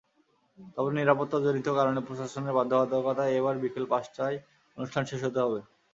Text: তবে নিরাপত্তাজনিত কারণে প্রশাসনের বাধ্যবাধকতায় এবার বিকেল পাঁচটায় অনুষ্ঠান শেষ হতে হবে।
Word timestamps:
তবে 0.75 0.89
নিরাপত্তাজনিত 0.93 1.67
কারণে 1.77 1.99
প্রশাসনের 2.07 2.57
বাধ্যবাধকতায় 2.57 3.35
এবার 3.39 3.55
বিকেল 3.63 3.85
পাঁচটায় 3.91 4.37
অনুষ্ঠান 4.77 5.03
শেষ 5.05 5.21
হতে 5.23 5.39
হবে। 5.45 5.59